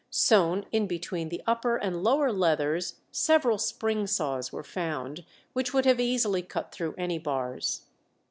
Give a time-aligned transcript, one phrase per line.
[0.09, 5.85] Sewn in between the upper and lower leathers several spring saws were found, which would
[5.85, 7.81] have easily cut through any bars.